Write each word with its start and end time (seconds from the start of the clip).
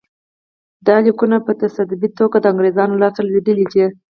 دا 0.87 0.95
لیکونه 1.05 1.37
په 1.45 1.51
تصادفي 1.61 2.09
توګه 2.19 2.37
د 2.39 2.45
انګرېزانو 2.51 2.99
لاسته 3.01 3.21
لوېدلي 3.23 3.65
دي. 3.73 3.85